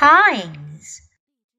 Pines. 0.00 1.02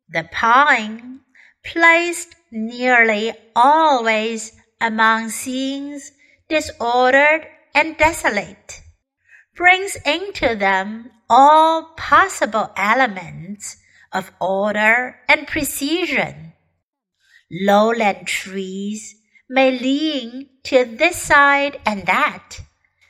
The 0.09 0.27
pine, 0.31 1.19
placed 1.63 2.33
nearly 2.51 3.33
always 3.55 4.53
among 4.81 5.29
scenes 5.29 6.11
disordered 6.49 7.45
and 7.75 7.95
desolate, 7.99 8.81
brings 9.55 9.95
into 10.07 10.55
them 10.55 11.11
all 11.29 11.93
possible 11.95 12.71
elements 12.75 13.77
of 14.11 14.31
order 14.41 15.17
and 15.29 15.45
precision. 15.45 16.53
Lowland 17.51 18.25
trees 18.25 19.17
may 19.51 19.77
lean 19.77 20.49
to 20.63 20.85
this 20.85 21.17
side 21.17 21.79
and 21.85 22.07
that, 22.07 22.61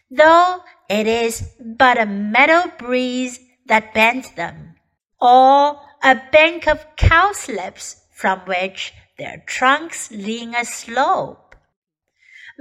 though 0.10 0.60
it 0.90 1.08
is 1.08 1.54
but 1.78 1.98
a 1.98 2.06
meadow 2.06 2.70
breeze 2.78 3.40
that 3.68 3.94
bends 3.94 4.30
them, 4.32 4.76
or 5.22 5.80
a 6.04 6.20
bank 6.32 6.68
of 6.68 6.86
cowslips 6.96 8.02
from 8.12 8.40
which 8.40 8.94
their 9.18 9.44
trunks 9.46 10.10
lean 10.12 10.56
aslope. 10.56 11.56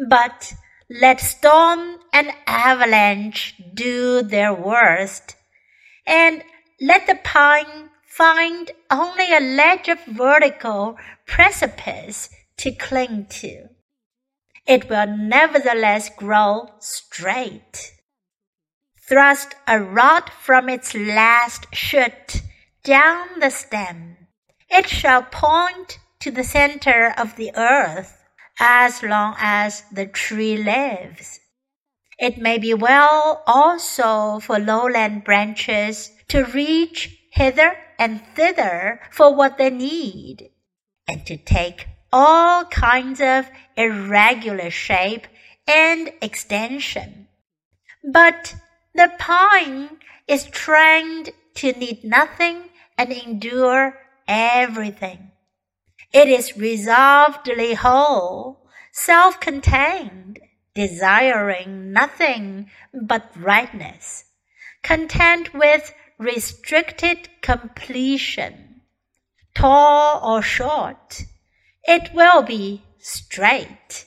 But 0.09 0.55
let 0.91 1.21
storm 1.21 1.99
and 2.13 2.33
avalanche 2.47 3.55
do 3.75 4.23
their 4.23 4.53
worst, 4.53 5.37
and 6.07 6.43
let 6.81 7.07
the 7.07 7.19
pine 7.23 7.91
find 8.05 8.71
only 8.91 9.33
a 9.33 9.41
ledge 9.41 9.89
of 9.89 10.05
vertical 10.05 10.97
precipice 11.27 12.29
to 12.59 12.73
cling 12.73 13.27
to. 13.31 13.69
It 14.67 14.91
will 14.91 15.07
nevertheless 15.07 16.11
grow 16.15 16.71
straight. 16.81 17.93
Thrust 19.09 19.55
a 19.67 19.81
rod 19.81 20.31
from 20.31 20.69
its 20.69 20.95
last 20.95 21.67
shoot 21.73 22.43
down 22.83 23.41
the 23.41 23.51
stem. 23.51 24.17
It 24.69 24.89
shall 24.89 25.23
point 25.23 25.99
to 26.21 26.31
the 26.31 26.45
center 26.45 27.13
of 27.17 27.37
the 27.37 27.53
earth 27.57 28.23
as 28.59 29.03
long 29.03 29.35
as 29.39 29.83
the 29.93 30.07
tree 30.07 30.57
lives. 30.57 31.41
It 32.19 32.39
may 32.39 32.59
be 32.59 32.75
well 32.75 33.43
also 33.47 34.41
for 34.41 34.59
lowland 34.59 35.25
branches 35.25 36.13
to 36.29 36.45
reach 36.45 37.19
hither 37.33 37.77
and 37.99 38.23
thither 38.35 39.01
for 39.11 39.35
what 39.35 39.57
they 39.57 39.71
need, 39.71 40.51
and 41.09 41.25
to 41.27 41.37
take 41.37 41.87
all 42.13 42.65
kinds 42.67 43.21
of 43.21 43.49
irregular 43.77 44.71
shape 44.71 45.27
and 45.67 46.13
extension. 46.21 47.29
But 48.05 48.55
the 48.95 49.13
pine 49.19 49.99
is 50.27 50.45
trained 50.45 51.31
to 51.57 51.73
need 51.73 52.05
nothing 52.05 52.70
and 53.01 53.15
endure 53.15 53.99
everything. 54.29 55.31
It 56.13 56.29
is 56.29 56.55
resolvedly 56.59 57.73
whole, 57.73 58.69
self 58.93 59.41
contained, 59.41 60.39
desiring 60.75 61.95
nothing 61.95 62.71
but 62.93 63.33
rightness, 63.35 64.25
content 64.83 65.55
with 65.55 65.95
restricted 66.19 67.31
completion. 67.41 68.83
Tall 69.55 70.21
or 70.23 70.43
short, 70.43 71.23
it 71.85 72.13
will 72.13 72.43
be 72.43 72.83
straight. 72.99 74.05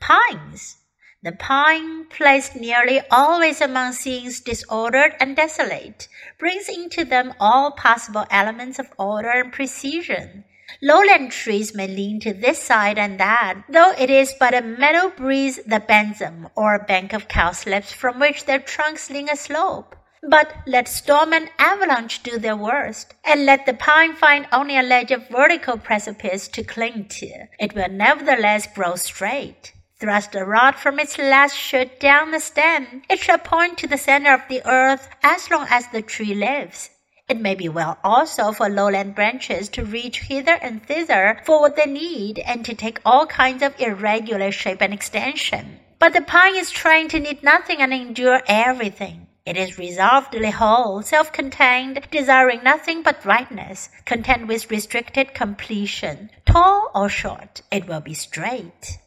Pines. 0.00 0.78
The 1.22 1.32
pine, 1.32 2.06
placed 2.06 2.56
nearly 2.56 3.02
always 3.10 3.60
among 3.60 3.92
scenes 3.92 4.40
disordered 4.40 5.16
and 5.20 5.36
desolate, 5.36 6.08
brings 6.38 6.66
into 6.66 7.04
them 7.04 7.34
all 7.38 7.72
possible 7.72 8.26
elements 8.30 8.78
of 8.78 8.90
order 8.96 9.28
and 9.28 9.52
precision. 9.52 10.44
Lowland 10.80 11.32
trees 11.32 11.74
may 11.74 11.86
lean 11.86 12.20
to 12.20 12.32
this 12.32 12.58
side 12.62 12.98
and 12.98 13.20
that, 13.20 13.64
though 13.68 13.92
it 13.98 14.08
is 14.08 14.32
but 14.40 14.54
a 14.54 14.62
meadow 14.62 15.10
breeze 15.10 15.60
that 15.66 15.86
bends 15.86 16.20
them, 16.20 16.48
or 16.54 16.74
a 16.74 16.84
bank 16.84 17.12
of 17.12 17.28
cowslips 17.28 17.92
from 17.92 18.18
which 18.18 18.46
their 18.46 18.58
trunks 18.58 19.10
lean 19.10 19.28
aslope. 19.28 19.94
But 20.22 20.54
let 20.66 20.88
storm 20.88 21.34
and 21.34 21.50
avalanche 21.58 22.22
do 22.22 22.38
their 22.38 22.56
worst, 22.56 23.12
and 23.26 23.44
let 23.44 23.66
the 23.66 23.74
pine 23.74 24.14
find 24.14 24.46
only 24.52 24.78
a 24.78 24.82
ledge 24.82 25.10
of 25.10 25.28
vertical 25.28 25.76
precipice 25.76 26.48
to 26.48 26.64
cling 26.64 27.08
to. 27.08 27.46
It 27.58 27.74
will 27.74 27.90
nevertheless 27.90 28.66
grow 28.74 28.94
straight. 28.96 29.74
Thrust 30.00 30.34
a 30.34 30.46
rod 30.46 30.76
from 30.76 30.98
its 30.98 31.18
last 31.18 31.54
shoot 31.54 32.00
down 32.00 32.30
the 32.30 32.40
stem. 32.40 33.02
It 33.10 33.18
shall 33.18 33.36
point 33.36 33.76
to 33.76 33.86
the 33.86 33.98
center 33.98 34.32
of 34.32 34.40
the 34.48 34.66
earth 34.66 35.10
as 35.22 35.50
long 35.50 35.66
as 35.68 35.88
the 35.88 36.00
tree 36.00 36.34
lives. 36.34 36.88
It 37.28 37.38
may 37.38 37.54
be 37.54 37.68
well 37.68 37.98
also 38.02 38.52
for 38.52 38.70
lowland 38.70 39.14
branches 39.14 39.68
to 39.68 39.84
reach 39.84 40.20
hither 40.20 40.58
and 40.62 40.82
thither 40.82 41.42
for 41.44 41.60
what 41.60 41.76
they 41.76 41.84
need 41.84 42.38
and 42.38 42.64
to 42.64 42.74
take 42.74 42.98
all 43.04 43.26
kinds 43.26 43.62
of 43.62 43.78
irregular 43.78 44.50
shape 44.50 44.80
and 44.80 44.94
extension. 44.94 45.80
But 45.98 46.14
the 46.14 46.22
pine 46.22 46.56
is 46.56 46.70
trained 46.70 47.10
to 47.10 47.20
need 47.20 47.42
nothing 47.42 47.82
and 47.82 47.92
endure 47.92 48.40
everything. 48.46 49.26
It 49.44 49.58
is 49.58 49.78
resolvedly 49.78 50.52
whole, 50.52 51.02
self 51.02 51.30
contained, 51.30 52.00
desiring 52.10 52.64
nothing 52.64 53.02
but 53.02 53.26
rightness, 53.26 53.90
content 54.06 54.46
with 54.46 54.70
restricted 54.70 55.34
completion. 55.34 56.30
Tall 56.46 56.90
or 56.94 57.10
short, 57.10 57.60
it 57.70 57.86
will 57.86 58.00
be 58.00 58.14
straight 58.14 58.98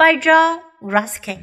by 0.00 0.16
John 0.16 0.60
Ruskin. 0.80 1.40